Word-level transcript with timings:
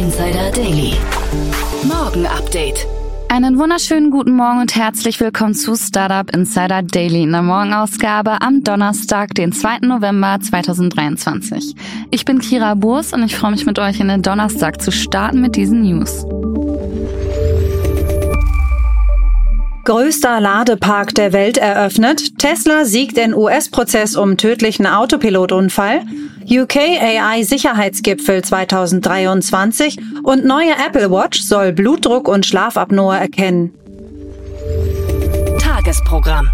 Insider 0.00 0.50
Daily. 0.52 0.94
Morgen 1.82 2.24
Update. 2.24 2.86
Einen 3.28 3.58
wunderschönen 3.58 4.10
guten 4.10 4.34
Morgen 4.34 4.62
und 4.62 4.74
herzlich 4.74 5.20
willkommen 5.20 5.52
zu 5.52 5.76
Startup 5.76 6.34
Insider 6.34 6.80
Daily 6.80 7.24
in 7.24 7.32
der 7.32 7.42
Morgenausgabe 7.42 8.40
am 8.40 8.64
Donnerstag, 8.64 9.34
den 9.34 9.52
2. 9.52 9.80
November 9.80 10.38
2023. 10.40 11.74
Ich 12.10 12.24
bin 12.24 12.38
Kira 12.38 12.76
Burs 12.76 13.12
und 13.12 13.22
ich 13.24 13.36
freue 13.36 13.50
mich 13.50 13.66
mit 13.66 13.78
euch 13.78 14.00
in 14.00 14.08
den 14.08 14.22
Donnerstag 14.22 14.80
zu 14.80 14.90
starten 14.90 15.42
mit 15.42 15.54
diesen 15.54 15.82
News. 15.82 16.24
Größter 19.84 20.40
Ladepark 20.40 21.14
der 21.14 21.32
Welt 21.32 21.56
eröffnet. 21.56 22.38
Tesla 22.38 22.84
siegt 22.84 23.16
in 23.16 23.34
US-Prozess 23.34 24.14
um 24.16 24.36
tödlichen 24.36 24.86
Autopilotunfall. 24.86 26.02
UK 26.48 26.76
AI 26.76 27.42
Sicherheitsgipfel 27.42 28.42
2023 28.42 29.98
und 30.22 30.44
neue 30.44 30.72
Apple 30.72 31.10
Watch 31.10 31.40
soll 31.40 31.72
Blutdruck 31.72 32.28
und 32.28 32.44
Schlafapnoe 32.44 33.16
erkennen. 33.16 33.72
Tagesprogramm. 35.58 36.48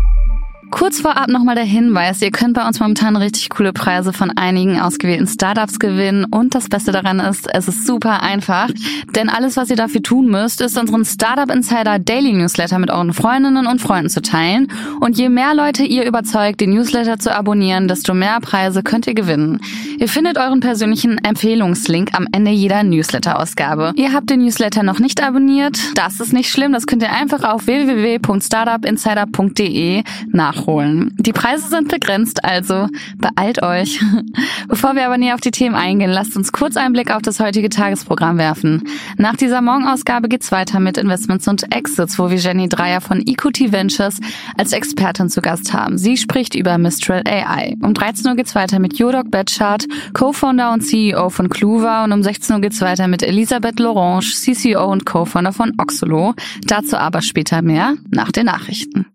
Kurz 0.71 1.01
vorab 1.01 1.29
nochmal 1.29 1.55
der 1.55 1.65
Hinweis, 1.65 2.21
ihr 2.23 2.31
könnt 2.31 2.55
bei 2.55 2.67
uns 2.67 2.81
momentan 2.81 3.17
richtig 3.17 3.51
coole 3.51 3.73
Preise 3.73 4.13
von 4.13 4.33
einigen 4.37 4.81
ausgewählten 4.81 5.27
Startups 5.27 5.79
gewinnen 5.79 6.27
und 6.31 6.55
das 6.55 6.69
Beste 6.69 6.93
daran 6.93 7.21
ist, 7.21 7.49
es 7.53 7.69
ist 7.69 7.87
super 7.87 8.23
einfach, 8.23 8.71
denn 9.15 9.29
alles, 9.29 9.57
was 9.57 9.71
ihr 9.71 9.77
dafür 9.77 10.03
tun 10.03 10.27
müsst, 10.27 10.61
ist 10.61 10.77
unseren 10.77 11.05
Startup 11.05 11.55
Insider 11.55 12.01
Daily 12.01 12.33
Newsletter 12.33 12.79
mit 12.79 12.91
euren 12.91 13.13
Freundinnen 13.13 13.67
und 13.67 13.81
Freunden 13.81 14.11
zu 14.11 14.23
teilen 14.23 14.69
und 15.01 15.17
je 15.17 15.29
mehr 15.29 15.55
Leute 15.55 15.85
ihr 15.85 16.05
überzeugt, 16.05 16.61
den 16.61 16.71
Newsletter 16.71 17.19
zu 17.19 17.35
abonnieren, 17.35 17.87
desto 17.87 18.13
mehr 18.13 18.41
Preise 18.41 18.83
könnt 18.83 19.07
ihr 19.07 19.15
gewinnen. 19.15 19.61
Ihr 19.99 20.09
findet 20.09 20.37
euren 20.37 20.61
persönlichen 20.61 21.19
Empfehlungslink 21.19 22.11
am 22.13 22.27
Ende 22.33 22.51
jeder 22.51 22.83
Newsletter-Ausgabe. 22.83 23.93
Ihr 23.97 24.13
habt 24.13 24.31
den 24.31 24.41
Newsletter 24.41 24.83
noch 24.83 24.99
nicht 24.99 25.23
abonniert? 25.23 25.79
Das 25.95 26.19
ist 26.21 26.33
nicht 26.33 26.51
schlimm, 26.51 26.73
das 26.73 26.87
könnt 26.87 27.03
ihr 27.03 27.13
einfach 27.13 27.45
auf 27.45 27.67
www.startupinsider.de 27.67 30.03
nach 30.33 30.56
nachholen. 30.57 31.15
Die 31.19 31.33
Preise 31.33 31.69
sind 31.69 31.89
begrenzt, 31.89 32.45
also 32.45 32.89
beeilt 33.17 33.63
euch. 33.63 34.01
Bevor 34.69 34.95
wir 34.95 35.07
aber 35.07 35.19
näher 35.19 35.35
auf 35.35 35.41
die 35.41 35.51
Themen 35.51 35.75
eingehen, 35.75 36.11
lasst 36.11 36.37
uns 36.37 36.53
kurz 36.53 36.77
einen 36.77 36.93
Blick 36.93 37.11
auf 37.15 37.23
das 37.23 37.41
heutige 37.41 37.69
Tagesprogramm 37.69 38.39
werfen. 38.39 38.85
Nach 39.17 39.37
dieser 39.37 39.61
Morgenausgabe 39.61 40.29
geht's 40.29 40.53
weiter 40.53 40.81
mit 40.81 40.99
Investments 40.99 41.49
und 41.49 41.75
Exits, 41.75 42.19
wo 42.19 42.31
wir 42.31 42.39
Jenny 42.39 42.69
Dreier 42.69 43.01
von 43.01 43.23
EQT 43.27 43.73
Ventures 43.73 44.19
als 44.57 44.73
Expertin 44.73 45.29
zu 45.29 45.41
Gast 45.41 45.73
haben. 45.73 45.99
Sie 45.99 46.17
spricht 46.17 46.55
über 46.55 46.79
Mistral 46.79 47.23
AI. 47.27 47.77
Um 47.83 47.95
13 47.95 48.27
Uhr 48.29 48.37
geht's 48.37 48.55
weiter 48.55 48.79
mit 48.79 48.99
Jodok 48.99 49.31
Betschart, 49.31 49.87
Co-Founder 50.15 50.73
und 50.73 50.83
CEO 50.83 51.31
von 51.31 51.49
Kluva 51.49 52.05
und 52.05 52.13
um 52.13 52.23
16 52.23 52.57
Uhr 52.57 52.63
geht's 52.63 52.81
weiter 52.81 53.09
mit 53.09 53.23
Elisabeth 53.23 53.79
Lorange, 53.79 54.27
CCO 54.27 54.91
und 54.91 55.07
Co-Founder 55.07 55.53
von 55.53 55.73
Oxolo. 55.79 56.35
Dazu 56.65 56.97
aber 56.97 57.23
später 57.23 57.63
mehr 57.63 57.95
nach 58.11 58.33
den 58.33 58.47
Nachrichten. 58.47 59.07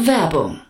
Werbung. 0.00 0.69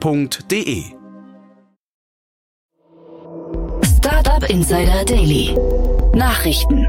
www.startup.de. 0.00 0.84
Startup 3.96 4.48
Insider 4.48 5.04
Daily. 5.04 5.56
Nachrichten. 6.14 6.86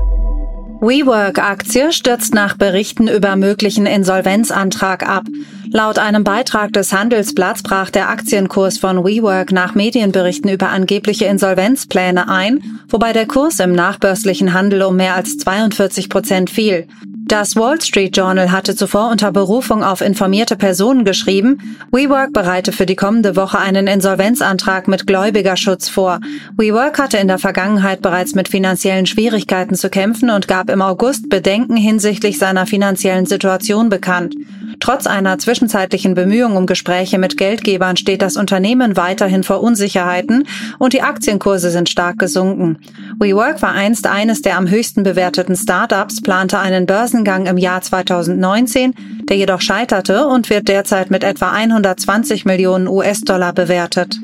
WeWork-Aktie 0.82 1.94
stürzt 1.94 2.34
nach 2.34 2.58
Berichten 2.58 3.08
über 3.08 3.38
möglichen 3.38 3.86
Insolvenzantrag 3.86 5.08
ab. 5.08 5.24
Laut 5.72 5.98
einem 5.98 6.26
Beitrag 6.26 6.74
des 6.74 6.92
Handelsblatts 6.92 7.64
brach 7.64 7.90
der 7.90 8.10
Aktienkurs 8.10 8.78
von 8.78 9.06
WeWork 9.06 9.54
nach 9.54 9.76
Medienberichten 9.76 10.50
über 10.50 10.70
angebliche 10.70 11.26
Insolvenzpläne 11.26 12.28
ein, 12.28 12.82
wobei 12.90 13.14
der 13.14 13.28
Kurs 13.28 13.60
im 13.60 13.72
nachbörslichen 13.72 14.54
Handel 14.54 14.84
um 14.84 14.98
mehr 14.98 15.16
als 15.16 15.38
42 15.38 16.10
Prozent 16.10 16.50
fiel. 16.50 16.88
Das 17.26 17.56
Wall 17.56 17.82
Street 17.82 18.18
Journal 18.18 18.52
hatte 18.52 18.76
zuvor 18.76 19.10
unter 19.10 19.32
Berufung 19.32 19.82
auf 19.82 20.02
informierte 20.02 20.58
Personen 20.58 21.06
geschrieben, 21.06 21.58
WeWork 21.92 22.34
bereite 22.34 22.74
für 22.74 22.86
die 22.86 22.98
kommende 22.98 23.38
Woche 23.38 23.60
einen 23.60 23.88
Insolvenzantrag 23.88 24.90
mit 24.90 25.08
Gläubigerschutz 25.08 25.88
vor. 25.88 26.20
WeWork 26.58 27.00
hatte 27.00 27.18
in 27.18 27.30
der 27.30 27.40
Vergangenheit 27.40 28.02
bereits 28.02 28.36
mit 28.36 28.50
finanziellen 28.50 29.06
Schwierigkeiten 29.06 29.76
zu 29.76 29.90
kämpfen 29.90 30.30
und 30.32 30.50
gab 30.50 30.70
im 30.70 30.82
August 30.82 31.30
Bedenken 31.30 31.78
hinsichtlich 31.78 32.38
seiner 32.38 32.66
finanziellen 32.66 33.26
Situation 33.26 33.88
bekannt. 33.88 34.36
Trotz 34.84 35.08
einer 35.08 35.40
zwischenzeitlichen 35.40 36.14
Bemühung 36.14 36.58
um 36.58 36.66
Gespräche 36.66 37.18
mit 37.18 37.38
Geldgebern 37.38 37.96
steht 37.96 38.22
das 38.22 38.36
Unternehmen 38.36 38.98
weiterhin 38.98 39.44
vor 39.44 39.62
Unsicherheiten 39.64 40.46
und 40.78 40.92
die 40.92 41.02
Aktienkurse 41.02 41.72
sind 41.72 41.88
stark 41.88 42.20
gesunken. 42.20 42.80
WeWork 43.18 43.62
war 43.62 43.72
einst 43.72 44.08
eines 44.08 44.42
der 44.42 44.58
am 44.58 44.70
höchsten 44.70 45.04
bewerteten 45.04 45.56
Startups, 45.56 46.22
plante 46.22 46.60
einen 46.60 46.86
Börsengang 46.86 47.46
im 47.46 47.58
Jahr 47.58 47.80
2019, 47.80 48.94
der 49.30 49.38
jedoch 49.38 49.62
scheiterte 49.62 50.28
und 50.28 50.50
wird 50.50 50.68
derzeit 50.68 51.10
mit 51.10 51.24
etwa 51.24 51.52
120 51.52 52.44
Millionen 52.44 52.90
US-Dollar 52.90 53.54
bewertet. 53.54 54.20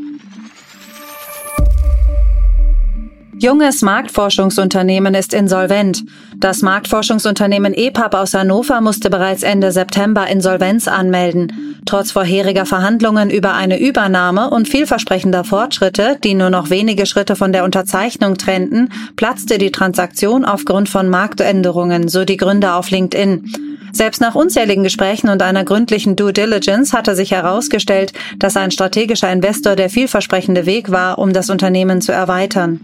Junges 3.41 3.81
Marktforschungsunternehmen 3.81 5.13
ist 5.13 5.33
insolvent. 5.33 6.03
Das 6.35 6.61
Marktforschungsunternehmen 6.61 7.73
EPAP 7.73 8.13
aus 8.13 8.33
Hannover 8.33 8.81
musste 8.81 9.09
bereits 9.09 9.43
Ende 9.43 9.71
September 9.71 10.27
Insolvenz 10.27 10.89
anmelden. 10.89 11.77
Trotz 11.85 12.11
vorheriger 12.11 12.65
Verhandlungen 12.65 13.29
über 13.29 13.53
eine 13.53 13.79
Übernahme 13.79 14.49
und 14.49 14.67
vielversprechender 14.67 15.45
Fortschritte, 15.45 16.17
die 16.21 16.33
nur 16.33 16.49
noch 16.49 16.69
wenige 16.69 17.05
Schritte 17.05 17.37
von 17.37 17.53
der 17.53 17.63
Unterzeichnung 17.63 18.37
trennten, 18.37 18.89
platzte 19.15 19.57
die 19.57 19.71
Transaktion 19.71 20.43
aufgrund 20.43 20.89
von 20.89 21.07
Marktänderungen, 21.07 22.09
so 22.09 22.25
die 22.25 22.35
Gründer 22.35 22.75
auf 22.75 22.91
LinkedIn. 22.91 23.53
Selbst 23.93 24.19
nach 24.19 24.35
unzähligen 24.35 24.83
Gesprächen 24.83 25.29
und 25.29 25.41
einer 25.41 25.63
gründlichen 25.63 26.17
Due 26.17 26.33
Diligence 26.33 26.91
hatte 26.91 27.15
sich 27.15 27.31
herausgestellt, 27.31 28.11
dass 28.37 28.57
ein 28.57 28.71
strategischer 28.71 29.31
Investor 29.31 29.77
der 29.77 29.89
vielversprechende 29.89 30.65
Weg 30.65 30.91
war, 30.91 31.17
um 31.19 31.31
das 31.31 31.49
Unternehmen 31.49 32.01
zu 32.01 32.11
erweitern. 32.11 32.81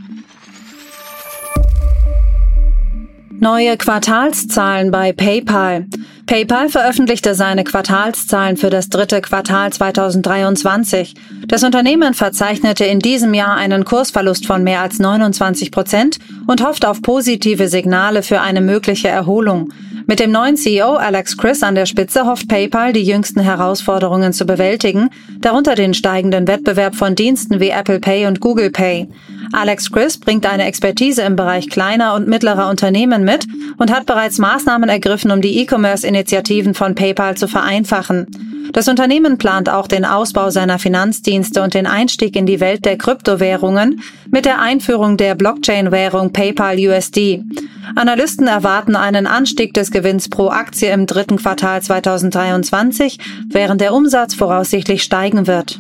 Neue 3.40 3.76
Quartalszahlen 3.78 4.92
bei 4.92 5.12
PayPal. 5.12 5.88
PayPal 6.26 6.70
veröffentlichte 6.70 7.36
seine 7.36 7.64
Quartalszahlen 7.64 8.58
für 8.58 8.70
das 8.70 8.90
dritte 8.90 9.22
Quartal 9.22 9.72
2023. 9.72 11.14
Das 11.48 11.64
Unternehmen 11.64 12.14
verzeichnete 12.14 12.86
in 12.86 13.00
diesem 13.00 13.34
Jahr 13.34 13.56
einen 13.56 13.84
Kursverlust 13.84 14.48
von 14.48 14.64
mehr 14.64 14.82
als 14.82 15.00
29 15.00 15.72
Prozent 15.72 16.18
und 16.48 16.66
hofft 16.66 16.86
auf 16.86 17.02
positive 17.02 17.68
Signale 17.68 18.24
für 18.24 18.42
eine 18.42 18.62
mögliche 18.62 19.10
Erholung. 19.10 19.72
Mit 20.08 20.20
dem 20.20 20.32
neuen 20.32 20.56
CEO 20.56 20.98
Alex 20.98 21.36
Chris 21.36 21.64
an 21.64 21.74
der 21.74 21.88
Spitze 21.88 22.26
hofft 22.26 22.48
PayPal, 22.48 22.94
die 22.94 23.02
jüngsten 23.02 23.40
Herausforderungen 23.40 24.34
zu 24.34 24.46
bewältigen, 24.46 25.10
darunter 25.40 25.74
den 25.74 25.96
steigenden 25.96 26.48
Wettbewerb 26.48 26.96
von 26.96 27.16
Diensten 27.16 27.60
wie 27.60 27.70
Apple 27.70 28.00
Pay 28.00 28.28
und 28.28 28.40
Google 28.40 28.70
Pay. 28.70 29.08
Alex 29.52 29.92
Chris 29.92 30.20
bringt 30.20 30.46
eine 30.46 30.66
Expertise 30.66 31.24
im 31.24 31.36
Bereich 31.36 31.70
kleiner 31.70 32.14
und 32.14 32.28
mittlerer 32.28 32.70
Unternehmen 32.70 33.24
mit 33.24 33.48
und 33.78 33.92
hat 33.92 34.06
bereits 34.06 34.38
Maßnahmen 34.38 34.90
ergriffen, 34.90 35.32
um 35.32 35.42
die 35.42 35.60
E-Commerce-Initiativen 35.62 36.76
von 36.76 36.94
PayPal 36.94 37.36
zu 37.36 37.48
vereinfachen. 37.48 38.28
Das 38.74 38.88
Unternehmen 38.88 39.40
plant 39.40 39.70
auch 39.70 39.88
den 39.88 40.06
Ausbau 40.06 40.52
seiner 40.52 40.78
Finanzdienste 40.78 41.64
und 41.64 41.74
den 41.74 41.88
Einstieg 41.88 42.36
in 42.36 42.46
die 42.46 42.60
Welt 42.60 42.86
der 42.86 42.98
Kryptowährungen 42.98 44.02
mit 44.30 44.46
der 44.46 44.62
Einführung 44.62 45.18
der 45.18 45.34
Blockchain-Währung 45.34 46.32
PayPal 46.32 46.78
USD. 46.78 47.44
Analysten 47.96 48.48
erwarten 48.48 48.96
einen 48.96 49.28
Anstieg 49.28 49.74
des 49.74 49.92
Gewinns 49.92 50.30
pro 50.30 50.50
Aktie 50.50 50.92
im 50.92 51.06
dritten 51.06 51.38
Quartal 51.38 51.82
2023, 51.82 53.20
während 53.50 53.82
der 53.82 53.94
Umsatz 53.94 54.34
voraussichtlich 54.34 55.04
steigen 55.04 55.48
wird. 55.48 55.80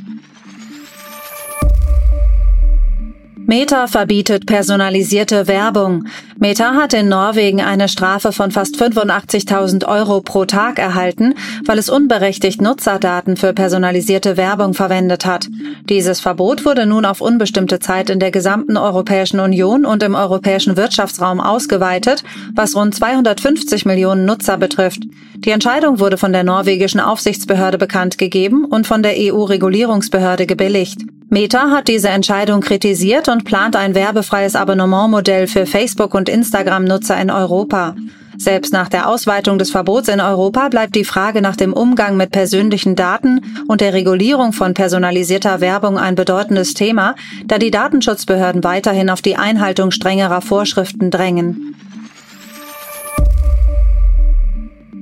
Meta 3.47 3.85
verbietet 3.85 4.47
personalisierte 4.47 5.47
Werbung. 5.47 6.05
Meta 6.39 6.73
hat 6.73 6.95
in 6.95 7.09
Norwegen 7.09 7.61
eine 7.61 7.87
Strafe 7.87 8.31
von 8.31 8.49
fast 8.49 8.75
85.000 8.81 9.87
Euro 9.87 10.21
pro 10.21 10.45
Tag 10.45 10.79
erhalten, 10.79 11.35
weil 11.63 11.77
es 11.77 11.87
unberechtigt 11.87 12.59
Nutzerdaten 12.59 13.37
für 13.37 13.53
personalisierte 13.53 14.35
Werbung 14.35 14.73
verwendet 14.73 15.27
hat. 15.27 15.47
Dieses 15.87 16.21
Verbot 16.21 16.65
wurde 16.65 16.87
nun 16.87 17.05
auf 17.05 17.21
unbestimmte 17.21 17.77
Zeit 17.77 18.09
in 18.09 18.19
der 18.19 18.31
gesamten 18.31 18.77
Europäischen 18.77 19.39
Union 19.39 19.85
und 19.85 20.01
im 20.01 20.15
europäischen 20.15 20.75
Wirtschaftsraum 20.75 21.39
ausgeweitet, 21.39 22.23
was 22.55 22.75
rund 22.75 22.95
250 22.95 23.85
Millionen 23.85 24.25
Nutzer 24.25 24.57
betrifft. 24.57 25.03
Die 25.35 25.51
Entscheidung 25.51 25.99
wurde 25.99 26.17
von 26.17 26.33
der 26.33 26.43
norwegischen 26.43 26.99
Aufsichtsbehörde 26.99 27.77
bekannt 27.77 28.17
gegeben 28.17 28.65
und 28.65 28.87
von 28.87 29.03
der 29.03 29.13
EU-Regulierungsbehörde 29.17 30.47
gebilligt. 30.47 31.01
Meta 31.29 31.71
hat 31.71 31.87
diese 31.87 32.09
Entscheidung 32.09 32.61
kritisiert 32.61 33.29
und 33.29 33.45
plant 33.45 33.75
ein 33.75 33.95
werbefreies 33.95 34.55
Abonnementmodell 34.55 35.47
für 35.47 35.65
Facebook- 35.65 36.13
und 36.13 36.29
Instagram-Nutzer 36.29 37.19
in 37.19 37.31
Europa. 37.31 37.95
Selbst 38.37 38.73
nach 38.73 38.89
der 38.89 39.07
Ausweitung 39.09 39.57
des 39.57 39.71
Verbots 39.71 40.07
in 40.07 40.19
Europa 40.19 40.69
bleibt 40.69 40.95
die 40.95 41.05
Frage 41.05 41.41
nach 41.41 41.55
dem 41.55 41.73
Umgang 41.73 42.17
mit 42.17 42.31
persönlichen 42.31 42.95
Daten 42.95 43.41
und 43.67 43.81
der 43.81 43.93
Regulierung 43.93 44.53
von 44.53 44.73
personalisierter 44.73 45.61
Werbung 45.61 45.97
ein 45.97 46.15
bedeutendes 46.15 46.73
Thema, 46.73 47.15
da 47.45 47.57
die 47.57 47.71
Datenschutzbehörden 47.71 48.63
weiterhin 48.63 49.09
auf 49.09 49.21
die 49.21 49.37
Einhaltung 49.37 49.91
strengerer 49.91 50.41
Vorschriften 50.41 51.11
drängen. 51.11 51.74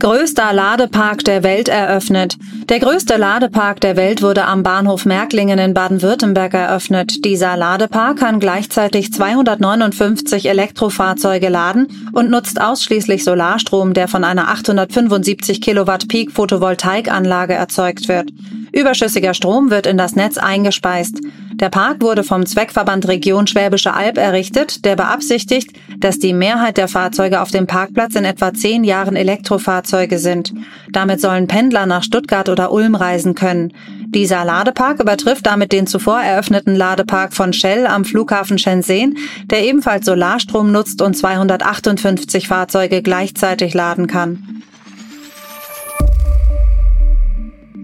Größter 0.04 0.52
Ladepark 0.52 1.24
der 1.24 1.44
Welt 1.44 1.70
eröffnet. 1.70 2.36
Der 2.68 2.82
größte 2.82 3.16
Ladepark 3.16 3.80
der 3.80 3.96
Welt 3.96 4.22
wurde 4.22 4.44
am 4.44 4.62
Bahnhof 4.62 5.06
Märklingen 5.06 5.58
in 5.58 5.74
Baden-Württemberg 5.74 6.54
eröffnet. 6.54 7.24
Dieser 7.24 7.56
Ladepark 7.56 8.20
kann 8.20 8.42
gleichzeitig 8.42 9.14
259 9.14 10.50
Elektrofahrzeuge 10.50 11.48
laden 11.48 12.10
und 12.12 12.30
nutzt 12.30 12.60
ausschließlich 12.60 13.24
Solarstrom, 13.24 13.94
der 13.94 14.10
von 14.10 14.26
einer 14.26 14.50
875 14.50 15.62
Kilowatt 15.62 16.10
Peak 16.10 16.34
Photovoltaikanlage 16.34 17.54
erzeugt 17.54 18.10
wird. 18.10 18.30
Überschüssiger 18.74 19.34
Strom 19.34 19.72
wird 19.72 19.88
in 19.88 19.98
das 19.98 20.18
Netz 20.18 20.38
eingespeist. 20.38 21.22
Der 21.56 21.70
Park 21.70 22.02
wurde 22.02 22.24
vom 22.24 22.46
Zweckverband 22.46 23.08
Region 23.08 23.48
Schwäbische 23.48 23.94
Alb 23.94 24.18
errichtet, 24.18 24.86
der 24.86 24.96
beabsichtigt, 24.96 25.72
dass 26.00 26.18
die 26.18 26.34
Mehrheit 26.34 26.78
der 26.78 26.88
Fahrzeuge 26.88 27.42
auf 27.42 27.52
dem 27.52 27.68
Parkplatz 27.68 28.16
in 28.16 28.26
etwa 28.26 28.54
zehn 28.54 28.84
Jahren 28.84 29.16
Elektrofahrzeuge 29.16 30.18
sind. 30.18 30.54
Damit 30.92 31.22
sollen 31.22 31.48
Pendler 31.48 31.86
nach 31.86 32.04
Stuttgart 32.04 32.50
oder 32.50 32.72
Ulm 32.72 32.96
reisen 32.96 33.36
können. 33.36 33.74
Dieser 34.08 34.46
Ladepark 34.46 35.00
übertrifft 35.00 35.46
damit 35.46 35.72
den 35.72 35.88
zuvor 35.88 36.22
eröffneten 36.22 36.76
Ladepark 36.76 37.34
von 37.34 37.54
Shell 37.54 37.88
am 37.88 38.06
Flughafen 38.06 38.58
Shenzhen, 38.58 39.18
der 39.46 39.64
ebenfalls 39.64 40.06
Solarstrom 40.06 40.72
nutzt 40.72 41.02
und 41.02 41.16
258 41.16 42.48
Fahrzeuge 42.48 43.02
gleichzeitig 43.02 43.74
laden 43.74 44.08
kann. 44.08 44.64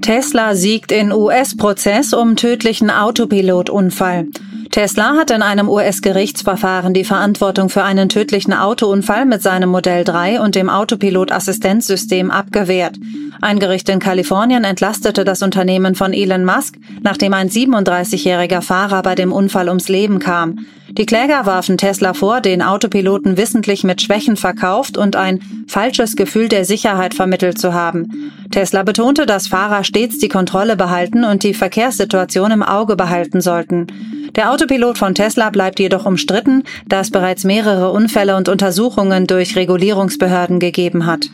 Tesla 0.10 0.56
siegt 0.56 0.92
in 0.92 1.12
US-Prozess 1.12 2.14
um 2.16 2.36
tödlichen 2.36 2.90
Autopilotunfall. 2.90 4.26
Tesla 4.72 5.14
hat 5.16 5.30
in 5.30 5.44
einem 5.44 5.70
US-Gerichtsverfahren 5.70 6.96
die 6.96 7.04
Verantwortung 7.04 7.70
für 7.70 7.84
einen 7.84 8.10
tödlichen 8.10 8.54
Autounfall 8.54 9.28
mit 9.28 9.44
seinem 9.44 9.70
Modell 9.70 10.04
3 10.04 10.42
und 10.42 10.56
dem 10.56 10.68
Autopilot-Assistenzsystem 10.68 12.32
abgewehrt. 12.32 12.96
Ein 13.40 13.60
Gericht 13.60 13.88
in 13.88 14.00
Kalifornien 14.00 14.64
entlastete 14.64 15.24
das 15.26 15.44
Unternehmen 15.44 15.94
von 15.94 16.12
Elon 16.12 16.44
Musk, 16.44 16.78
nachdem 17.04 17.36
ein 17.36 17.52
37-jähriger 17.52 18.64
Fahrer 18.64 19.04
bei 19.04 19.14
dem 19.14 19.32
Unfall 19.32 19.68
ums 19.68 19.90
Leben 19.90 20.18
kam. 20.18 20.66
Die 20.92 21.06
Kläger 21.06 21.46
warfen 21.46 21.78
Tesla 21.78 22.14
vor, 22.14 22.42
den 22.42 22.62
Autopiloten 22.62 23.38
wissentlich 23.38 23.84
mit 23.84 24.02
Schwächen 24.02 24.36
verkauft 24.36 24.98
und 24.98 25.16
ein 25.16 25.40
falsches 25.68 26.16
Gefühl 26.16 26.50
der 26.50 26.66
Sicherheit 26.66 27.14
vermittelt 27.14 27.60
zu 27.60 27.74
haben. 27.74 28.32
Tesla 28.52 28.84
betonte, 28.84 29.26
dass 29.26 29.48
Fahrer 29.48 29.84
stets 29.84 30.18
die 30.18 30.30
Kontrolle 30.30 30.76
behalten 30.76 31.24
und 31.24 31.44
die 31.44 31.54
Verkehrssituation 31.54 32.52
im 32.52 32.64
Auge 32.64 32.96
behalten 32.96 33.40
sollten. 33.40 33.88
Der 34.36 34.52
Autopilot 34.52 34.98
von 34.98 35.16
Tesla 35.16 35.50
bleibt 35.52 35.80
jedoch 35.80 36.06
umstritten, 36.06 36.64
da 36.88 37.02
es 37.02 37.12
bereits 37.12 37.44
mehrere 37.44 37.92
Unfälle 37.92 38.36
und 38.36 38.50
Untersuchungen 38.50 39.28
durch 39.28 39.56
Regulierungsbehörden 39.56 40.60
gegeben 40.60 41.06
hat. 41.06 41.30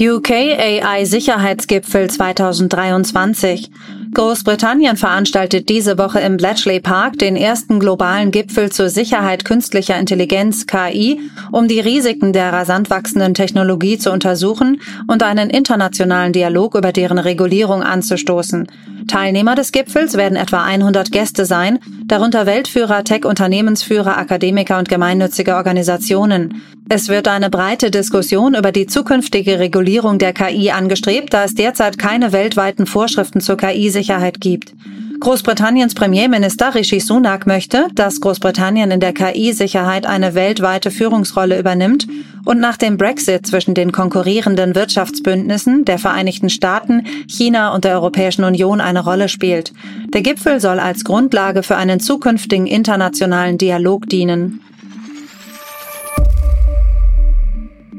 UK 0.00 0.30
AI 0.30 1.04
Sicherheitsgipfel 1.04 2.08
2023. 2.08 3.70
Großbritannien 4.14 4.96
veranstaltet 4.96 5.68
diese 5.68 5.98
Woche 5.98 6.20
im 6.20 6.36
Bletchley 6.36 6.80
Park 6.80 7.18
den 7.18 7.36
ersten 7.36 7.78
globalen 7.78 8.30
Gipfel 8.30 8.70
zur 8.70 8.88
Sicherheit 8.88 9.44
künstlicher 9.44 9.98
Intelligenz 9.98 10.66
KI, 10.66 11.20
um 11.52 11.68
die 11.68 11.80
Risiken 11.80 12.32
der 12.32 12.52
rasant 12.52 12.90
wachsenden 12.90 13.34
Technologie 13.34 13.98
zu 13.98 14.10
untersuchen 14.10 14.80
und 15.06 15.22
einen 15.22 15.50
internationalen 15.50 16.32
Dialog 16.32 16.74
über 16.74 16.92
deren 16.92 17.18
Regulierung 17.18 17.82
anzustoßen. 17.82 18.68
Teilnehmer 19.08 19.56
des 19.56 19.72
Gipfels 19.72 20.16
werden 20.16 20.36
etwa 20.36 20.62
100 20.62 21.10
Gäste 21.10 21.44
sein, 21.44 21.80
darunter 22.06 22.46
Weltführer, 22.46 23.02
Tech-Unternehmensführer, 23.02 24.16
Akademiker 24.16 24.78
und 24.78 24.88
gemeinnützige 24.88 25.56
Organisationen. 25.56 26.62
Es 26.88 27.08
wird 27.08 27.26
eine 27.26 27.50
breite 27.50 27.90
Diskussion 27.90 28.54
über 28.54 28.70
die 28.70 28.86
zukünftige 28.86 29.58
Regulierung 29.58 30.18
der 30.18 30.32
KI 30.32 30.70
angestrebt, 30.70 31.34
da 31.34 31.44
es 31.44 31.54
derzeit 31.54 31.98
keine 31.98 32.32
weltweiten 32.32 32.86
Vorschriften 32.86 33.40
zur 33.40 33.56
KI-Sicherheit 33.56 34.40
gibt. 34.40 34.74
Großbritanniens 35.20 35.94
Premierminister 35.94 36.74
Rishi 36.74 37.00
Sunak 37.00 37.46
möchte, 37.46 37.88
dass 37.94 38.20
Großbritannien 38.20 38.90
in 38.92 39.00
der 39.00 39.12
KI-Sicherheit 39.12 40.06
eine 40.06 40.34
weltweite 40.34 40.92
Führungsrolle 40.92 41.58
übernimmt 41.58 42.06
und 42.44 42.60
nach 42.60 42.76
dem 42.76 42.96
Brexit 42.96 43.46
zwischen 43.46 43.74
den 43.74 43.90
konkurrierenden 43.90 44.74
Wirtschaftsbündnissen 44.76 45.84
der 45.84 45.98
Vereinigten 45.98 46.50
Staaten, 46.50 47.04
China 47.26 47.74
und 47.74 47.84
der 47.84 47.94
Europäischen 47.94 48.44
Union 48.44 48.80
eine 48.80 49.02
Rolle 49.02 49.28
spielt. 49.28 49.72
Der 50.14 50.22
Gipfel 50.22 50.60
soll 50.60 50.78
als 50.78 51.04
Grundlage 51.04 51.62
für 51.62 51.76
einen 51.76 51.98
zukünftigen 51.98 52.66
internationalen 52.66 53.58
Dialog 53.58 54.08
dienen. 54.08 54.60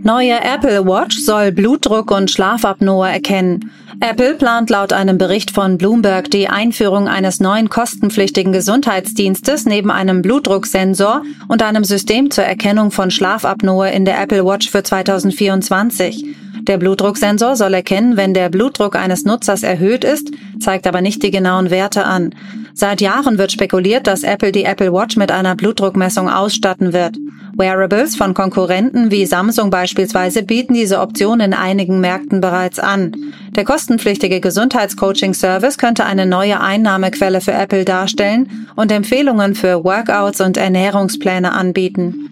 Neue 0.04 0.40
Apple 0.42 0.86
Watch 0.86 1.18
soll 1.20 1.52
Blutdruck 1.52 2.12
und 2.12 2.32
Schlafapnoe 2.32 3.06
erkennen. 3.06 3.70
Apple 4.00 4.36
plant 4.36 4.70
laut 4.70 4.94
einem 4.94 5.18
Bericht 5.18 5.52
von 5.52 5.78
Bloomberg 5.78 6.32
die 6.32 6.48
Einführung 6.48 7.10
eines 7.10 7.42
neuen 7.42 7.70
kostenpflichtigen 7.70 8.54
Gesundheitsdienstes 8.54 9.66
neben 9.66 9.92
einem 9.92 10.22
Blutdrucksensor 10.22 11.24
und 11.50 11.62
einem 11.62 11.84
System 11.84 12.32
zur 12.32 12.46
Erkennung 12.46 12.92
von 12.92 13.12
Schlafapnoe 13.12 13.92
in 13.92 14.06
der 14.06 14.22
Apple 14.22 14.46
Watch 14.46 14.70
für 14.70 14.84
2024. 14.84 16.26
Der 16.70 16.78
Blutdrucksensor 16.78 17.56
soll 17.56 17.74
erkennen, 17.74 18.16
wenn 18.16 18.36
der 18.36 18.50
Blutdruck 18.50 18.96
eines 18.96 19.26
Nutzers 19.26 19.64
erhöht 19.64 20.04
ist, 20.04 20.30
zeigt 20.60 20.86
aber 20.86 21.02
nicht 21.02 21.24
die 21.24 21.32
genauen 21.32 21.72
Werte 21.72 22.06
an. 22.06 22.36
Seit 22.76 23.02
Jahren 23.02 23.40
wird 23.40 23.52
spekuliert, 23.52 24.06
dass 24.06 24.22
Apple 24.22 24.52
die 24.52 24.66
Apple 24.66 24.94
Watch 24.94 25.18
mit 25.18 25.32
einer 25.32 25.56
Blutdruckmessung 25.56 26.30
ausstatten 26.30 26.94
wird. 26.94 27.18
Wearables 27.58 28.16
von 28.16 28.36
Konkurrenten 28.36 29.10
wie 29.10 29.26
Samsung 29.26 29.72
beispielsweise 29.72 30.44
bieten 30.44 30.76
diese 30.76 31.00
Option 31.00 31.40
in 31.40 31.56
einigen 31.56 32.02
Märkten 32.02 32.40
bereits 32.40 32.78
an. 32.78 33.14
Der 33.56 33.66
kostenpflichtige 33.66 34.40
Gesundheitscoaching-Service 34.40 35.80
könnte 35.80 36.06
eine 36.06 36.28
neue 36.28 36.62
Einnahmequelle 36.62 37.42
für 37.42 37.52
Apple 37.52 37.84
darstellen 37.84 38.68
und 38.76 38.92
Empfehlungen 38.92 39.56
für 39.56 39.84
Workouts 39.84 40.40
und 40.40 40.56
Ernährungspläne 40.56 41.52
anbieten. 41.52 42.30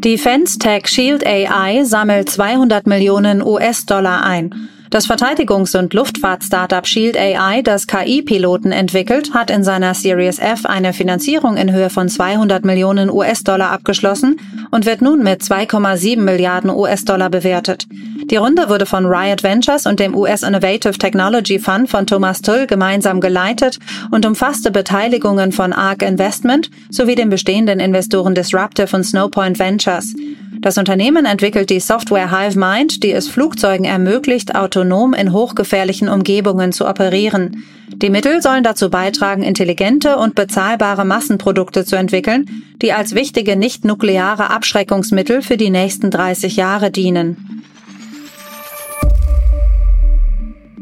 Defense 0.00 0.58
Tech 0.58 0.88
Shield 0.88 1.26
AI 1.26 1.84
sammelt 1.84 2.30
200 2.30 2.86
Millionen 2.86 3.42
US-Dollar 3.42 4.24
ein. 4.24 4.70
Das 4.88 5.06
Verteidigungs- 5.06 5.78
und 5.78 5.92
Luftfahrt-Startup 5.92 6.86
Shield 6.86 7.18
AI, 7.18 7.60
das 7.60 7.86
KI-Piloten 7.86 8.72
entwickelt, 8.72 9.34
hat 9.34 9.50
in 9.50 9.62
seiner 9.62 9.92
Series 9.92 10.38
F 10.38 10.64
eine 10.64 10.94
Finanzierung 10.94 11.58
in 11.58 11.70
Höhe 11.70 11.90
von 11.90 12.08
200 12.08 12.64
Millionen 12.64 13.10
US-Dollar 13.10 13.70
abgeschlossen 13.72 14.40
und 14.70 14.86
wird 14.86 15.02
nun 15.02 15.22
mit 15.22 15.42
2,7 15.42 16.18
Milliarden 16.18 16.70
US-Dollar 16.70 17.28
bewertet. 17.28 17.86
Die 18.24 18.36
Runde 18.36 18.68
wurde 18.68 18.86
von 18.86 19.06
Riot 19.06 19.42
Ventures 19.42 19.86
und 19.86 19.98
dem 19.98 20.14
US 20.14 20.42
Innovative 20.42 20.98
Technology 20.98 21.58
Fund 21.58 21.88
von 21.88 22.06
Thomas 22.06 22.42
Tull 22.42 22.66
gemeinsam 22.66 23.20
geleitet 23.20 23.78
und 24.10 24.26
umfasste 24.26 24.70
Beteiligungen 24.70 25.52
von 25.52 25.72
ARK 25.72 26.02
Investment 26.02 26.70
sowie 26.90 27.14
den 27.14 27.30
bestehenden 27.30 27.80
Investoren 27.80 28.34
Disruptive 28.34 28.94
und 28.94 29.04
Snowpoint 29.04 29.58
Ventures. 29.58 30.14
Das 30.60 30.76
Unternehmen 30.76 31.24
entwickelt 31.24 31.70
die 31.70 31.80
Software 31.80 32.30
HiveMind, 32.30 33.02
die 33.02 33.12
es 33.12 33.28
Flugzeugen 33.28 33.86
ermöglicht, 33.86 34.54
autonom 34.54 35.14
in 35.14 35.32
hochgefährlichen 35.32 36.10
Umgebungen 36.10 36.72
zu 36.72 36.86
operieren. 36.86 37.64
Die 37.88 38.10
Mittel 38.10 38.42
sollen 38.42 38.62
dazu 38.62 38.90
beitragen, 38.90 39.42
intelligente 39.42 40.18
und 40.18 40.34
bezahlbare 40.34 41.06
Massenprodukte 41.06 41.86
zu 41.86 41.96
entwickeln, 41.96 42.64
die 42.82 42.92
als 42.92 43.14
wichtige 43.14 43.56
nicht-nukleare 43.56 44.50
Abschreckungsmittel 44.50 45.40
für 45.40 45.56
die 45.56 45.70
nächsten 45.70 46.10
30 46.10 46.56
Jahre 46.56 46.90
dienen. 46.90 47.62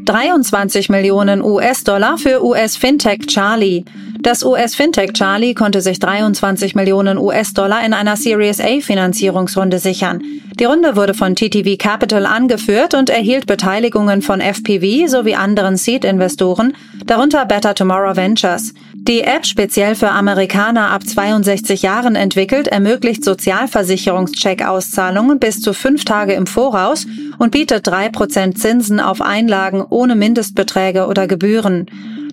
23 0.09 0.89
Millionen 0.89 1.43
US-Dollar 1.43 2.17
für 2.17 2.43
US-Fintech 2.43 3.27
Charlie. 3.27 3.85
Das 4.23 4.43
US-Fintech 4.43 5.13
Charlie 5.13 5.53
konnte 5.53 5.83
sich 5.83 5.99
23 5.99 6.75
Millionen 6.75 7.19
US-Dollar 7.19 7.85
in 7.85 7.93
einer 7.93 8.17
Series 8.17 8.59
A 8.59 8.81
Finanzierungsrunde 8.81 9.79
sichern. 9.79 10.23
Die 10.59 10.65
Runde 10.65 10.97
wurde 10.97 11.13
von 11.13 11.37
TTV 11.37 11.77
Capital 11.77 12.25
angeführt 12.25 12.95
und 12.95 13.11
erhielt 13.11 13.47
Beteiligungen 13.47 14.23
von 14.23 14.41
FPV 14.41 15.09
sowie 15.09 15.35
anderen 15.35 15.77
Seed-Investoren, 15.77 16.75
darunter 17.05 17.45
Better 17.45 17.75
Tomorrow 17.75 18.17
Ventures. 18.17 18.73
Die 19.09 19.23
App, 19.23 19.45
speziell 19.47 19.95
für 19.95 20.11
Amerikaner 20.11 20.91
ab 20.91 21.03
62 21.03 21.81
Jahren 21.81 22.15
entwickelt, 22.15 22.69
ermöglicht 22.69 23.25
Sozialversicherungscheck-Auszahlungen 23.25 25.39
bis 25.39 25.63
zu 25.63 25.73
fünf 25.73 26.05
Tage 26.05 26.35
im 26.35 26.47
Voraus 26.47 27.07
und 27.39 27.51
bietet 27.51 27.87
drei 27.87 28.11
Prozent 28.11 28.59
Zinsen 28.59 29.01
auf 29.01 29.23
Einlagen 29.23 29.83
ohne 29.89 30.15
Mindestbeträge 30.15 31.07
oder 31.07 31.27
Gebühren. 31.27 31.87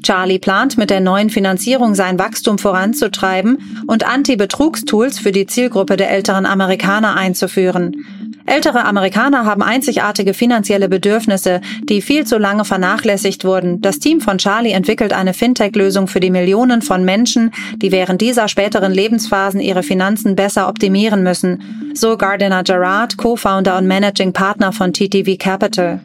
Charlie 0.04 0.38
plant 0.38 0.78
mit 0.78 0.90
der 0.90 1.00
neuen 1.00 1.30
Finanzierung 1.30 1.96
sein 1.96 2.20
Wachstum 2.20 2.58
voranzutreiben 2.58 3.86
und 3.88 4.06
Anti-Betrugstools 4.06 5.18
für 5.18 5.32
die 5.32 5.48
Zielgruppe 5.48 5.96
der 5.96 6.12
älteren 6.12 6.46
Amerikaner 6.46 7.16
einzuführen. 7.16 8.06
Ältere 8.48 8.86
Amerikaner 8.86 9.46
haben 9.46 9.64
einzigartige 9.64 10.36
finanzielle 10.36 10.88
Bedürfnisse, 10.88 11.62
die 11.84 12.02
viel 12.02 12.28
zu 12.28 12.38
lange 12.38 12.64
vernachlässigt 12.64 13.44
wurden. 13.44 13.82
Das 13.82 13.98
Team 13.98 14.22
von 14.22 14.38
Charlie 14.38 14.72
entwickelt 14.72 15.14
eine 15.14 15.34
Fintech-Lösung 15.34 16.08
für 16.08 16.20
die 16.20 16.30
Millionen 16.30 16.84
von 16.84 17.04
Menschen, 17.04 17.52
die 17.78 17.92
während 17.92 18.22
dieser 18.22 18.48
späteren 18.48 18.92
Lebensphasen 18.92 19.60
ihre 19.60 19.82
Finanzen 19.82 20.36
besser 20.36 20.70
optimieren 20.70 21.24
müssen. 21.24 21.92
So 21.96 22.18
Gardiner 22.18 22.64
Gerard, 22.64 23.18
Co-Founder 23.18 23.78
und 23.78 23.88
Managing 23.88 24.32
Partner 24.32 24.72
von 24.72 24.94
TTV 24.94 25.38
Capital. 25.40 26.02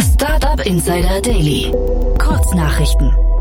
Startup 0.00 0.64
Insider 0.64 1.20
Daily. 1.20 1.70
Kurznachrichten. 2.18 3.33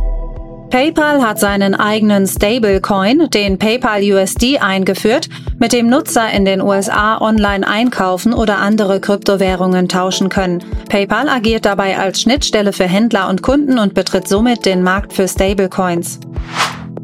PayPal 0.74 1.22
hat 1.22 1.40
seinen 1.40 1.76
eigenen 1.76 2.26
Stablecoin, 2.26 3.30
den 3.30 3.60
PayPal 3.60 4.02
USD, 4.02 4.58
eingeführt, 4.58 5.30
mit 5.60 5.72
dem 5.72 5.88
Nutzer 5.88 6.32
in 6.32 6.46
den 6.46 6.62
USA 6.62 7.22
online 7.22 7.68
einkaufen 7.68 8.34
oder 8.34 8.58
andere 8.58 9.00
Kryptowährungen 9.00 9.88
tauschen 9.88 10.30
können. 10.30 10.64
PayPal 10.90 11.30
agiert 11.30 11.66
dabei 11.66 12.00
als 12.00 12.22
Schnittstelle 12.22 12.74
für 12.74 12.88
Händler 12.88 13.30
und 13.30 13.44
Kunden 13.44 13.78
und 13.78 13.94
betritt 13.94 14.28
somit 14.28 14.66
den 14.66 14.82
Markt 14.82 15.14
für 15.14 15.28
Stablecoins. 15.28 16.20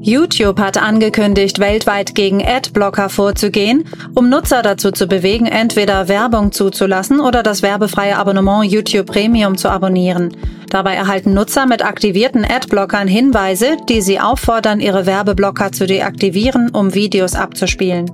YouTube 0.01 0.59
hat 0.59 0.79
angekündigt, 0.79 1.59
weltweit 1.59 2.15
gegen 2.15 2.43
Adblocker 2.43 3.09
vorzugehen, 3.09 3.85
um 4.15 4.29
Nutzer 4.29 4.63
dazu 4.63 4.89
zu 4.91 5.05
bewegen, 5.05 5.45
entweder 5.45 6.07
Werbung 6.07 6.51
zuzulassen 6.51 7.19
oder 7.19 7.43
das 7.43 7.61
werbefreie 7.61 8.17
Abonnement 8.17 8.65
YouTube 8.65 9.05
Premium 9.05 9.59
zu 9.59 9.69
abonnieren. 9.69 10.35
Dabei 10.69 10.95
erhalten 10.95 11.33
Nutzer 11.33 11.65
mit 11.65 11.83
aktivierten 11.83 12.45
Adblockern 12.45 13.07
Hinweise, 13.07 13.77
die 13.89 14.01
sie 14.01 14.19
auffordern, 14.19 14.79
ihre 14.79 15.05
Werbeblocker 15.05 15.71
zu 15.71 15.87
deaktivieren, 15.87 16.69
um 16.69 16.93
Videos 16.93 17.35
abzuspielen. 17.35 18.11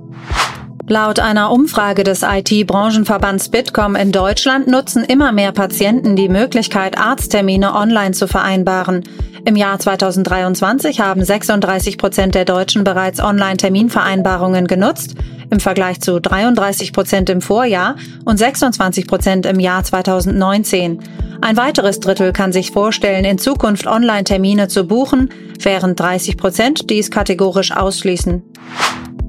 Laut 0.88 1.18
einer 1.18 1.50
Umfrage 1.50 2.04
des 2.04 2.22
IT-Branchenverbands 2.22 3.48
Bitkom 3.48 3.96
in 3.96 4.12
Deutschland 4.12 4.68
nutzen 4.68 5.02
immer 5.02 5.32
mehr 5.32 5.50
Patienten 5.50 6.14
die 6.14 6.28
Möglichkeit, 6.28 6.96
Arzttermine 6.96 7.74
online 7.74 8.12
zu 8.12 8.28
vereinbaren. 8.28 9.02
Im 9.44 9.56
Jahr 9.56 9.80
2023 9.80 11.00
haben 11.00 11.24
36 11.24 11.98
Prozent 11.98 12.36
der 12.36 12.44
Deutschen 12.44 12.84
bereits 12.84 13.18
Online-Terminvereinbarungen 13.18 14.68
genutzt, 14.68 15.16
im 15.50 15.58
Vergleich 15.58 16.00
zu 16.00 16.20
33 16.20 16.92
Prozent 16.92 17.30
im 17.30 17.40
Vorjahr 17.40 17.96
und 18.24 18.36
26 18.36 19.08
Prozent 19.08 19.44
im 19.46 19.58
Jahr 19.58 19.82
2019. 19.82 21.00
Ein 21.40 21.56
weiteres 21.56 21.98
Drittel 21.98 22.32
kann 22.32 22.52
sich 22.52 22.70
vorstellen, 22.70 23.24
in 23.24 23.38
Zukunft 23.38 23.88
Online-Termine 23.88 24.68
zu 24.68 24.86
buchen, 24.86 25.30
während 25.60 25.98
30 25.98 26.36
Prozent 26.36 26.90
dies 26.90 27.10
kategorisch 27.10 27.72
ausschließen. 27.72 28.44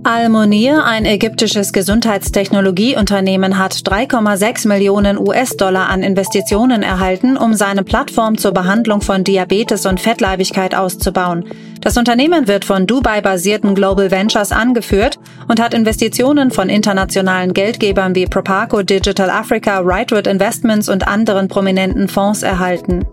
Almonir, 0.08 0.86
ein 0.86 1.04
ägyptisches 1.04 1.74
Gesundheitstechnologieunternehmen, 1.74 3.58
hat 3.58 3.74
3,6 3.74 4.66
Millionen 4.70 5.18
US-Dollar 5.18 5.90
an 5.90 6.02
Investitionen 6.02 6.82
erhalten, 6.82 7.36
um 7.36 7.54
seine 7.54 7.84
Plattform 7.84 8.38
zur 8.38 8.54
Behandlung 8.54 9.02
von 9.02 9.26
Diabetes 9.26 9.86
und 9.86 10.00
Fettleibigkeit 10.00 10.76
auszubauen. 10.76 11.44
Das 11.82 11.98
Unternehmen 11.98 12.48
wird 12.48 12.64
von 12.64 12.88
Dubai-basierten 12.88 13.76
Global 13.76 14.10
Ventures 14.10 14.54
angeführt 14.54 15.20
und 15.50 15.60
hat 15.62 15.74
Investitionen 15.74 16.52
von 16.52 16.70
internationalen 16.70 17.54
Geldgebern 17.54 18.16
wie 18.16 18.28
Proparco 18.28 18.84
Digital 18.84 19.30
Africa, 19.30 19.80
Rightwood 19.80 20.26
Investments 20.26 20.88
und 20.88 21.06
anderen 21.06 21.50
prominenten 21.50 22.08
Fonds 22.08 22.44
erhalten. 22.44 23.06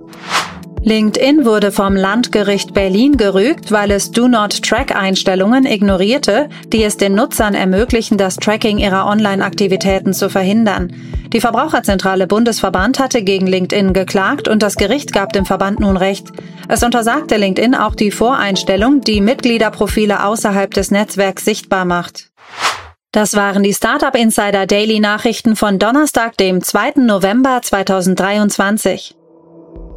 LinkedIn 0.87 1.47
wurde 1.47 1.73
vom 1.73 1.97
Landgericht 1.97 2.75
Berlin 2.75 3.17
gerügt, 3.17 3.73
weil 3.73 3.91
es 3.91 4.11
Do 4.11 4.29
Not 4.29 4.63
Track 4.63 4.95
Einstellungen 4.95 5.65
ignorierte, 5.65 6.51
die 6.75 6.85
es 6.85 6.99
den 6.99 7.15
Nutzern 7.15 7.55
ermöglichen, 7.55 8.19
das 8.19 8.37
Tracking 8.37 8.77
ihrer 8.77 9.07
Online-Aktivitäten 9.07 10.13
zu 10.13 10.29
verhindern. 10.29 10.95
Die 11.33 11.41
Verbraucherzentrale 11.41 12.27
Bundesverband 12.27 12.99
hatte 12.99 13.23
gegen 13.23 13.47
LinkedIn 13.47 13.95
geklagt 13.95 14.47
und 14.47 14.63
das 14.63 14.77
Gericht 14.77 15.15
gab 15.15 15.33
dem 15.33 15.47
Verband 15.47 15.81
nun 15.81 15.97
Recht. 15.97 16.27
Es 16.69 16.83
untersagte 16.83 17.39
LinkedIn 17.39 17.75
auch 17.75 17.95
die 17.95 18.11
Voreinstellung, 18.11 19.01
die 19.01 19.23
Mitgliederprofile 19.23 20.23
außerhalb 20.23 20.71
des 20.75 20.91
Netzwerks 20.91 21.47
sichtbar 21.47 21.87
macht. 21.87 22.29
Das 23.11 23.35
waren 23.35 23.63
die 23.63 23.73
Startup 23.73 24.15
Insider 24.15 24.67
Daily 24.67 25.01
Nachrichten 25.01 25.57
von 25.57 25.79
Donnerstag, 25.79 26.37
dem 26.37 26.63
2. 26.63 26.97
November 26.97 27.61
2023. 27.63 29.15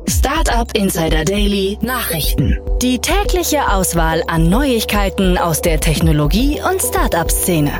Startup 0.10 0.70
Insider 0.74 1.26
Daily 1.26 1.78
Nachrichten. 1.82 2.58
Die 2.82 3.00
tägliche 3.00 3.70
Auswahl 3.72 4.24
an 4.28 4.50
Neuigkeiten 4.50 5.38
aus 5.38 5.62
der 5.62 5.82
Technologie- 5.82 6.62
und 6.62 6.82
Startup-Szene. 6.82 7.72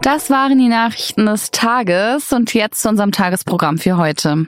Das 0.00 0.30
waren 0.30 0.58
die 0.58 0.68
Nachrichten 0.68 1.26
des 1.26 1.50
Tages 1.50 2.32
und 2.32 2.54
jetzt 2.54 2.80
zu 2.80 2.88
unserem 2.88 3.12
Tagesprogramm 3.12 3.76
für 3.76 3.98
heute. 3.98 4.46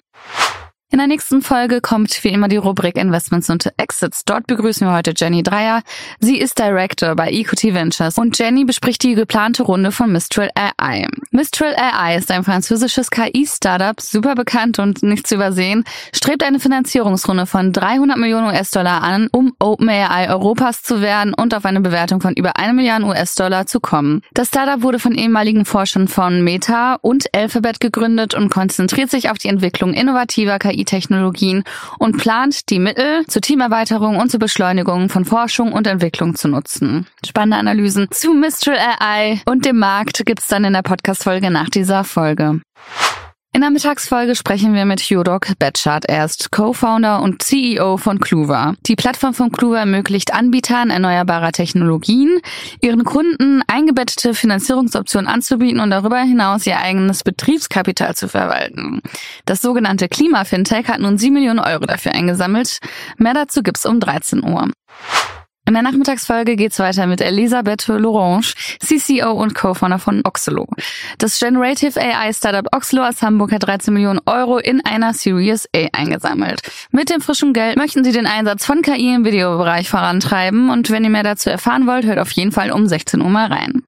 In 0.90 0.96
der 0.96 1.06
nächsten 1.06 1.42
Folge 1.42 1.82
kommt 1.82 2.24
wie 2.24 2.28
immer 2.28 2.48
die 2.48 2.56
Rubrik 2.56 2.96
Investments 2.96 3.50
und 3.50 3.70
Exits. 3.76 4.24
Dort 4.24 4.46
begrüßen 4.46 4.86
wir 4.86 4.94
heute 4.94 5.12
Jenny 5.14 5.42
Dreier. 5.42 5.82
Sie 6.18 6.38
ist 6.38 6.58
Director 6.58 7.14
bei 7.14 7.30
Equity 7.30 7.74
Ventures 7.74 8.16
und 8.16 8.38
Jenny 8.38 8.64
bespricht 8.64 9.02
die 9.02 9.14
geplante 9.14 9.64
Runde 9.64 9.92
von 9.92 10.10
Mistral 10.10 10.48
AI. 10.54 11.06
Mistral 11.30 11.76
AI 11.76 12.16
ist 12.16 12.30
ein 12.30 12.42
französisches 12.42 13.10
KI-Startup, 13.10 14.00
super 14.00 14.34
bekannt 14.34 14.78
und 14.78 15.02
nicht 15.02 15.26
zu 15.26 15.34
übersehen, 15.34 15.84
strebt 16.14 16.42
eine 16.42 16.58
Finanzierungsrunde 16.58 17.44
von 17.44 17.74
300 17.74 18.16
Millionen 18.16 18.46
US-Dollar 18.46 19.02
an, 19.02 19.28
um 19.30 19.52
OpenAI 19.58 20.30
Europas 20.30 20.82
zu 20.82 21.02
werden 21.02 21.34
und 21.34 21.54
auf 21.54 21.66
eine 21.66 21.82
Bewertung 21.82 22.22
von 22.22 22.32
über 22.32 22.56
1 22.56 22.72
Milliarde 22.72 23.04
US-Dollar 23.04 23.66
zu 23.66 23.80
kommen. 23.80 24.22
Das 24.32 24.48
Startup 24.48 24.82
wurde 24.82 24.98
von 24.98 25.14
ehemaligen 25.14 25.66
Forschern 25.66 26.08
von 26.08 26.42
Meta 26.42 26.94
und 27.02 27.26
Alphabet 27.34 27.78
gegründet 27.78 28.32
und 28.32 28.48
konzentriert 28.48 29.10
sich 29.10 29.28
auf 29.28 29.36
die 29.36 29.48
Entwicklung 29.48 29.92
innovativer 29.92 30.58
KI 30.58 30.77
KI-Technologien 30.78 31.64
und 31.98 32.18
plant, 32.18 32.70
die 32.70 32.78
Mittel 32.78 33.26
zur 33.26 33.42
Teamerweiterung 33.42 34.16
und 34.16 34.30
zur 34.30 34.40
Beschleunigung 34.40 35.08
von 35.08 35.24
Forschung 35.24 35.72
und 35.72 35.86
Entwicklung 35.86 36.34
zu 36.34 36.48
nutzen. 36.48 37.06
Spannende 37.26 37.56
Analysen 37.56 38.08
zu 38.10 38.34
Mistral 38.34 38.78
AI 38.78 39.40
und 39.44 39.64
dem 39.64 39.78
Markt 39.78 40.24
gibt's 40.24 40.48
dann 40.48 40.64
in 40.64 40.72
der 40.72 40.82
Podcast-Folge 40.82 41.50
nach 41.50 41.68
dieser 41.68 42.04
Folge. 42.04 42.60
In 43.58 43.62
der 43.62 43.70
Mittagsfolge 43.70 44.36
sprechen 44.36 44.72
wir 44.72 44.84
mit 44.84 45.00
Jodok 45.02 45.48
Betschart. 45.58 46.04
Er 46.04 46.24
ist 46.24 46.52
Co-Founder 46.52 47.20
und 47.20 47.42
CEO 47.42 47.96
von 47.96 48.20
Kluver. 48.20 48.76
Die 48.86 48.94
Plattform 48.94 49.34
von 49.34 49.50
Kluver 49.50 49.80
ermöglicht 49.80 50.32
Anbietern 50.32 50.90
erneuerbarer 50.90 51.50
Technologien, 51.50 52.40
ihren 52.80 53.02
Kunden 53.02 53.64
eingebettete 53.66 54.34
Finanzierungsoptionen 54.34 55.28
anzubieten 55.28 55.80
und 55.80 55.90
darüber 55.90 56.20
hinaus 56.20 56.68
ihr 56.68 56.78
eigenes 56.78 57.24
Betriebskapital 57.24 58.14
zu 58.14 58.28
verwalten. 58.28 59.02
Das 59.44 59.60
sogenannte 59.60 60.08
Klima-Fintech 60.08 60.86
hat 60.86 61.00
nun 61.00 61.18
7 61.18 61.34
Millionen 61.34 61.58
Euro 61.58 61.84
dafür 61.84 62.12
eingesammelt. 62.12 62.78
Mehr 63.16 63.34
dazu 63.34 63.64
gibt's 63.64 63.86
um 63.86 63.98
13 63.98 64.44
Uhr. 64.44 64.68
In 65.68 65.74
der 65.74 65.82
Nachmittagsfolge 65.82 66.56
geht's 66.56 66.78
weiter 66.78 67.06
mit 67.06 67.20
Elisabeth 67.20 67.88
Lorange, 67.88 68.54
CCO 68.82 69.32
und 69.32 69.54
Co-Founder 69.54 69.98
von 69.98 70.22
Oxelo. 70.24 70.66
Das 71.18 71.38
Generative 71.38 72.00
AI 72.00 72.32
Startup 72.32 72.66
Oxelo 72.74 73.04
aus 73.04 73.20
Hamburg 73.20 73.52
hat 73.52 73.66
13 73.66 73.92
Millionen 73.92 74.20
Euro 74.24 74.56
in 74.56 74.82
einer 74.86 75.12
Series 75.12 75.68
A 75.76 75.88
eingesammelt. 75.92 76.62
Mit 76.90 77.10
dem 77.10 77.20
frischen 77.20 77.52
Geld 77.52 77.76
möchten 77.76 78.02
sie 78.02 78.12
den 78.12 78.26
Einsatz 78.26 78.64
von 78.64 78.80
KI 78.80 79.16
im 79.16 79.26
Videobereich 79.26 79.90
vorantreiben 79.90 80.70
und 80.70 80.88
wenn 80.88 81.04
ihr 81.04 81.10
mehr 81.10 81.22
dazu 81.22 81.50
erfahren 81.50 81.86
wollt, 81.86 82.06
hört 82.06 82.18
auf 82.18 82.30
jeden 82.30 82.50
Fall 82.50 82.72
um 82.72 82.86
16 82.86 83.20
Uhr 83.20 83.28
mal 83.28 83.52
rein. 83.52 83.82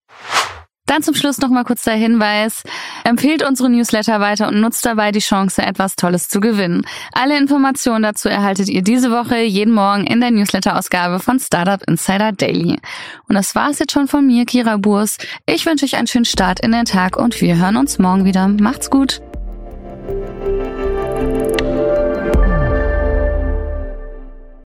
Dann 0.90 1.04
zum 1.04 1.14
Schluss 1.14 1.38
noch 1.38 1.50
mal 1.50 1.62
kurz 1.62 1.84
der 1.84 1.94
Hinweis. 1.94 2.64
Empfehlt 3.04 3.46
unsere 3.46 3.70
Newsletter 3.70 4.18
weiter 4.18 4.48
und 4.48 4.60
nutzt 4.60 4.84
dabei 4.84 5.12
die 5.12 5.20
Chance, 5.20 5.62
etwas 5.62 5.94
Tolles 5.94 6.28
zu 6.28 6.40
gewinnen. 6.40 6.82
Alle 7.12 7.38
Informationen 7.38 8.02
dazu 8.02 8.28
erhaltet 8.28 8.68
ihr 8.68 8.82
diese 8.82 9.12
Woche 9.12 9.36
jeden 9.36 9.72
Morgen 9.72 10.04
in 10.04 10.20
der 10.20 10.32
Newsletter-Ausgabe 10.32 11.20
von 11.20 11.38
Startup 11.38 11.80
Insider 11.86 12.32
Daily. 12.32 12.80
Und 13.28 13.36
das 13.36 13.54
war's 13.54 13.78
jetzt 13.78 13.92
schon 13.92 14.08
von 14.08 14.26
mir, 14.26 14.44
Kira 14.46 14.78
Burs. 14.78 15.18
Ich 15.46 15.64
wünsche 15.64 15.84
euch 15.84 15.94
einen 15.94 16.08
schönen 16.08 16.24
Start 16.24 16.58
in 16.58 16.72
den 16.72 16.86
Tag 16.86 17.16
und 17.16 17.40
wir 17.40 17.56
hören 17.56 17.76
uns 17.76 18.00
morgen 18.00 18.24
wieder. 18.24 18.48
Macht's 18.48 18.90
gut! 18.90 19.20